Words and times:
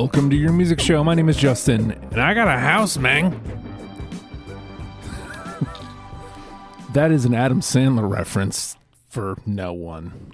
Welcome 0.00 0.30
to 0.30 0.36
your 0.36 0.52
music 0.52 0.80
show. 0.80 1.04
My 1.04 1.14
name 1.14 1.28
is 1.28 1.36
Justin, 1.36 1.90
and 1.90 2.22
I 2.22 2.32
got 2.32 2.48
a 2.48 2.58
house, 2.58 2.96
man. 2.96 3.32
that 6.94 7.12
is 7.12 7.26
an 7.26 7.34
Adam 7.34 7.60
Sandler 7.60 8.10
reference 8.10 8.78
for 9.10 9.36
no 9.44 9.74
one. 9.74 10.32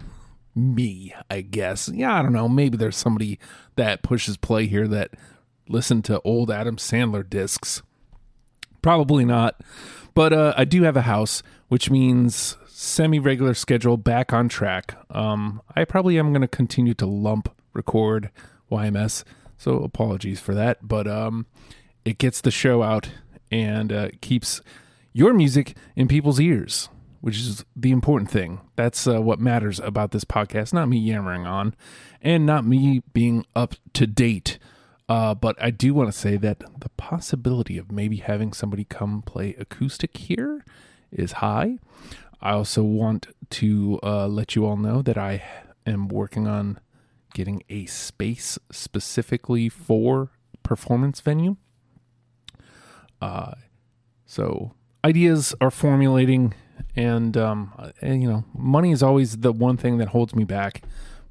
Me, 0.55 1.13
I 1.29 1.41
guess. 1.41 1.89
Yeah, 1.89 2.15
I 2.15 2.23
don't 2.23 2.33
know. 2.33 2.49
Maybe 2.49 2.77
there's 2.77 2.97
somebody 2.97 3.41
that 3.75 4.05
pushes 4.05 4.37
play 4.37 4.69
here 4.69 4.87
that 4.87 5.11
listened 5.69 6.05
to 6.05 6.21
old 6.21 6.49
Adam 6.49 6.77
Sandler 6.77 7.29
discs. 7.29 7.83
Probably 8.83 9.25
not. 9.25 9.61
But 10.15 10.33
uh, 10.33 10.55
I 10.57 10.65
do 10.65 10.85
have 10.85 10.97
a 10.97 11.03
house, 11.03 11.43
which 11.67 11.91
means 11.91 12.57
semi 12.69 13.19
regular 13.19 13.53
schedule 13.53 13.97
back 13.97 14.33
on 14.33 14.49
track. 14.49 14.97
Um, 15.11 15.61
I 15.75 15.85
probably 15.85 16.21
am 16.21 16.31
going 16.31 16.43
to 16.43 16.47
continue 16.47 16.95
to 16.95 17.07
lump 17.07 17.53
record 17.75 18.31
YMS. 18.71 19.25
So 19.59 19.83
apologies 19.83 20.41
for 20.41 20.55
that, 20.55 20.87
but 20.87 21.07
um, 21.07 21.47
it 22.05 22.19
gets 22.19 22.41
the 22.41 22.51
show 22.51 22.83
out 22.83 23.11
and 23.51 23.93
uh, 23.93 24.09
keeps 24.21 24.61
your 25.13 25.33
music 25.33 25.77
in 25.95 26.09
people's 26.09 26.39
ears, 26.39 26.89
which 27.21 27.39
is 27.39 27.65
the 27.75 27.91
important 27.91 28.31
thing. 28.31 28.61
That's 28.77 29.07
uh, 29.07 29.21
what 29.23 29.41
matters 29.41 29.81
about 29.81 30.11
this 30.11 30.25
podcast, 30.25 30.73
not 30.73 30.89
me 30.89 30.99
yammering 30.99 31.47
on 31.47 31.75
and 32.21 32.45
not 32.45 32.67
me 32.67 33.03
being 33.13 33.47
up 33.55 33.75
to 33.95 34.07
date. 34.07 34.59
Uh, 35.09 35.35
but 35.35 35.57
I 35.63 35.71
do 35.71 35.95
want 35.95 36.13
to 36.13 36.19
say 36.19 36.37
that 36.37 36.59
the 36.81 36.89
possibility 36.97 37.79
of 37.79 37.93
maybe 37.93 38.17
having 38.17 38.53
somebody 38.53 38.85
come 38.85 39.23
play 39.23 39.55
acoustic 39.59 40.17
here 40.17 40.65
is 41.11 41.33
high. 41.33 41.79
I 42.41 42.53
also 42.53 42.83
want 42.83 43.29
to 43.51 44.01
uh, 44.03 44.27
let 44.27 44.55
you 44.55 44.67
all 44.67 44.77
know 44.77 45.03
that 45.03 45.17
I 45.17 45.43
am 45.87 46.09
working 46.09 46.47
on 46.47 46.81
getting 47.37 47.63
a 47.69 47.85
space 47.85 48.59
specifically 48.73 49.69
for 49.69 50.31
performance 50.63 51.21
venue. 51.21 51.57
Uh, 53.21 53.53
so 54.25 54.73
ideas 55.05 55.55
are 55.61 55.71
formulating, 55.71 56.55
and 56.97 57.37
um, 57.37 57.75
and 58.01 58.23
you 58.23 58.29
know, 58.29 58.45
money 58.57 58.91
is 58.91 59.03
always 59.03 59.37
the 59.37 59.53
one 59.53 59.77
thing 59.77 59.99
that 59.99 60.09
holds 60.09 60.35
me 60.35 60.45
back. 60.45 60.83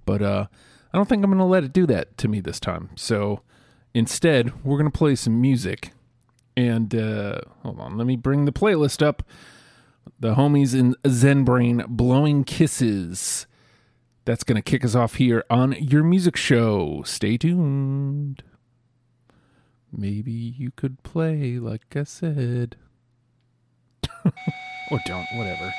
But 0.06 0.22
uh, 0.22 0.45
I 0.94 0.97
don't 0.97 1.09
think 1.09 1.23
I'm 1.23 1.31
going 1.31 1.39
to 1.39 1.44
let 1.44 1.64
it 1.64 1.73
do 1.73 1.88
that 1.88 2.16
to 2.19 2.28
me 2.28 2.40
this 2.40 2.59
time. 2.59 2.92
So 2.95 3.42
instead, 3.95 4.64
we're 4.64 4.78
going 4.78 4.92
to 4.92 4.95
play 4.95 5.16
some 5.16 5.42
music. 5.42 5.92
And 6.56 6.94
uh, 6.94 7.42
hold 7.64 7.80
on, 7.80 7.97
let 7.97 8.06
me 8.06 8.16
bring 8.16 8.45
the 8.45 8.53
playlist 8.53 9.03
up. 9.03 9.23
The 10.19 10.36
homies 10.36 10.80
in 10.80 10.95
Zen 11.09 11.44
Brain 11.44 11.84
blowing 11.88 12.44
kisses 12.44 13.47
that's 14.26 14.44
going 14.44 14.56
to 14.56 14.62
kick 14.62 14.84
us 14.84 14.95
off 14.95 15.16
here 15.16 15.44
on 15.50 15.73
your 15.73 16.04
music 16.04 16.36
show. 16.36 17.04
Stay 17.06 17.38
tuned. 17.38 18.44
Maybe 19.92 20.31
you 20.31 20.72
could 20.76 21.04
play, 21.04 21.58
like 21.59 21.95
I 21.95 22.04
said. 22.04 22.76
or 24.26 25.00
don't, 25.06 25.28
whatever. 25.36 25.72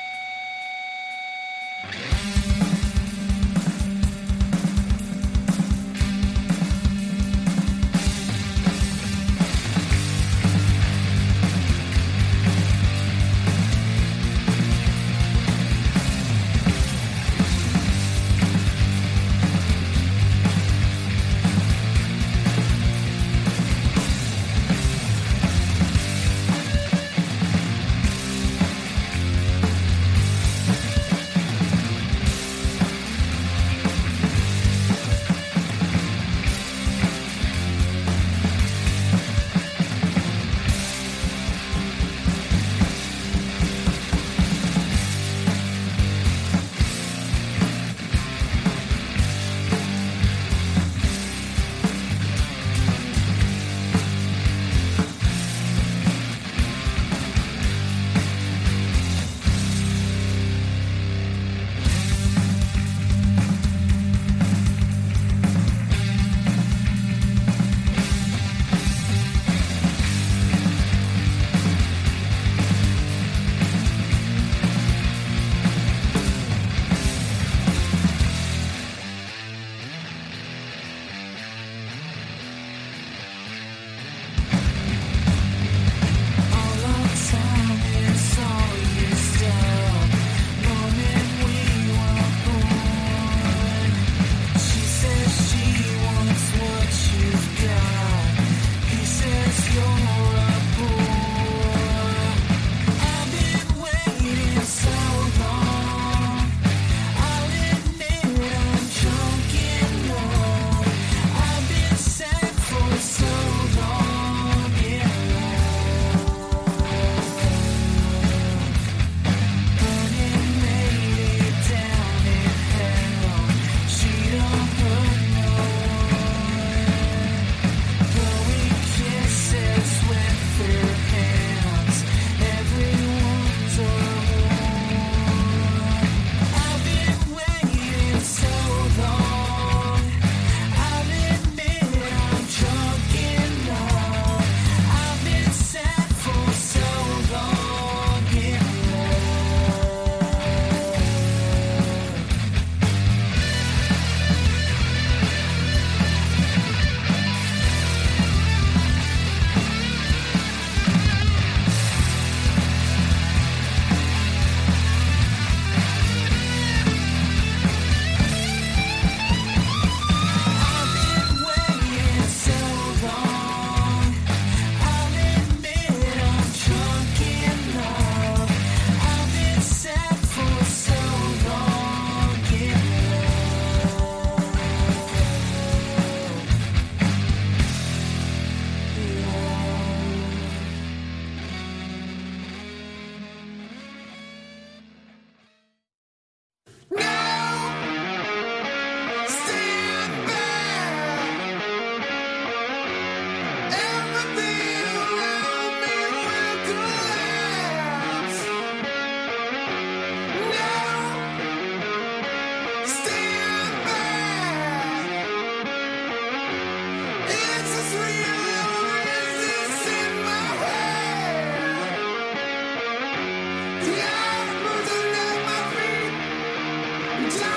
Time. 227.17 227.56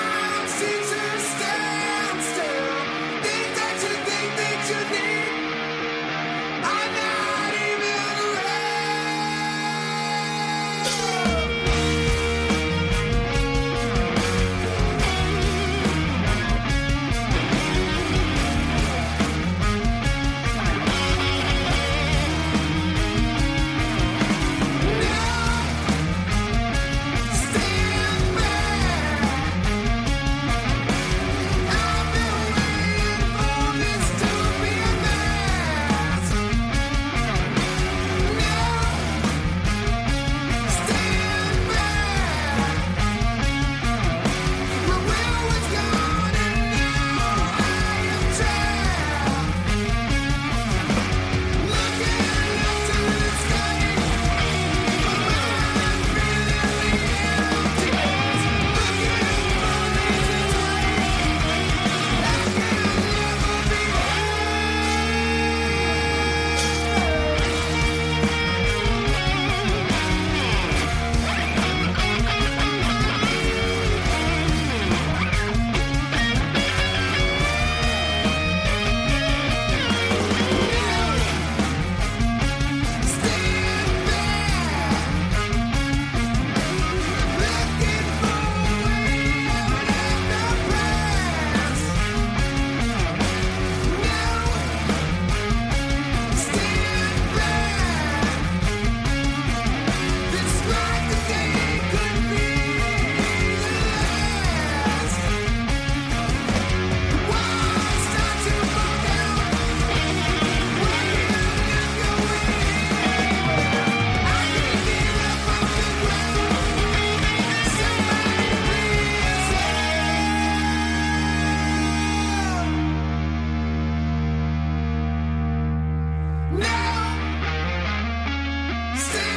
Stay 128.97 129.30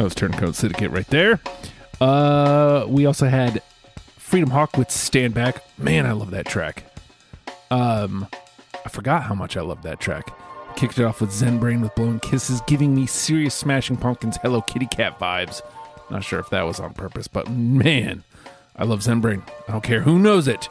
That 0.00 0.04
was 0.04 0.14
Turncoat 0.14 0.54
Syndicate 0.54 0.90
right 0.92 1.06
there. 1.08 1.38
Uh, 2.00 2.86
we 2.88 3.04
also 3.04 3.28
had 3.28 3.62
Freedom 4.16 4.48
Hawk 4.48 4.78
with 4.78 4.90
Stand 4.90 5.34
Back. 5.34 5.62
Man, 5.78 6.06
I 6.06 6.12
love 6.12 6.30
that 6.30 6.46
track. 6.46 6.84
Um, 7.70 8.26
I 8.82 8.88
forgot 8.88 9.24
how 9.24 9.34
much 9.34 9.58
I 9.58 9.60
love 9.60 9.82
that 9.82 10.00
track. 10.00 10.34
Kicked 10.74 10.98
it 10.98 11.04
off 11.04 11.20
with 11.20 11.30
Zen 11.30 11.58
Brain 11.58 11.82
with 11.82 11.94
Blowing 11.96 12.18
Kisses, 12.18 12.62
giving 12.66 12.94
me 12.94 13.04
serious 13.04 13.54
Smashing 13.54 13.98
Pumpkins 13.98 14.38
Hello 14.38 14.62
Kitty 14.62 14.86
Kat 14.86 15.18
vibes. 15.18 15.60
Not 16.10 16.24
sure 16.24 16.38
if 16.38 16.48
that 16.48 16.62
was 16.62 16.80
on 16.80 16.94
purpose, 16.94 17.28
but 17.28 17.50
man, 17.50 18.24
I 18.76 18.84
love 18.84 19.02
Zen 19.02 19.20
Brain. 19.20 19.42
I 19.68 19.72
don't 19.72 19.84
care 19.84 20.00
who 20.00 20.18
knows 20.18 20.48
it. 20.48 20.66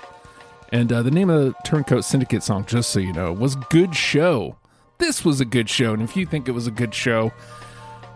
And 0.69 0.91
uh, 0.91 1.03
the 1.03 1.11
name 1.11 1.29
of 1.29 1.45
the 1.45 1.55
Turncoat 1.65 2.03
Syndicate 2.03 2.41
song, 2.41 2.65
just 2.65 2.89
so 2.89 2.99
you 2.99 3.13
know, 3.13 3.31
was 3.31 3.53
Good 3.53 3.95
Show. 3.95 4.55
This 4.97 5.23
was 5.23 5.39
a 5.39 5.45
good 5.45 5.69
show, 5.69 5.93
and 5.93 6.01
if 6.01 6.17
you 6.17 6.25
think 6.25 6.47
it 6.47 6.53
was 6.53 6.65
a 6.65 6.71
good 6.71 6.95
show, 6.95 7.31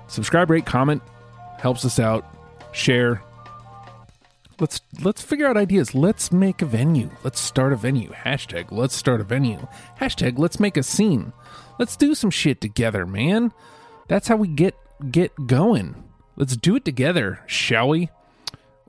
subscribe, 0.07 0.49
rate, 0.49 0.65
comment, 0.65 1.01
helps 1.59 1.85
us 1.85 1.99
out. 1.99 2.25
Share. 2.71 3.21
Let's 4.59 4.81
let's 5.01 5.21
figure 5.21 5.47
out 5.47 5.57
ideas. 5.57 5.93
Let's 5.95 6.31
make 6.31 6.61
a 6.61 6.65
venue. 6.65 7.09
Let's 7.23 7.39
start 7.39 7.73
a 7.73 7.75
venue. 7.75 8.09
Hashtag 8.11 8.71
let's 8.71 8.95
start 8.95 9.21
a 9.21 9.23
venue. 9.23 9.67
Hashtag 9.99 10.37
let's 10.37 10.59
make 10.59 10.77
a 10.77 10.83
scene. 10.83 11.33
Let's 11.79 11.95
do 11.95 12.15
some 12.15 12.29
shit 12.29 12.61
together, 12.61 13.05
man. 13.05 13.51
That's 14.07 14.27
how 14.27 14.35
we 14.35 14.47
get 14.47 14.75
get 15.11 15.31
going. 15.47 16.03
Let's 16.35 16.55
do 16.55 16.75
it 16.75 16.85
together, 16.85 17.41
shall 17.45 17.89
we? 17.89 18.09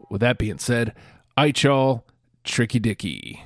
With 0.08 0.20
that 0.20 0.38
being 0.38 0.58
said, 0.58 0.94
I 1.36 1.52
y'all, 1.56 2.04
Tricky 2.44 2.78
Dicky. 2.78 3.44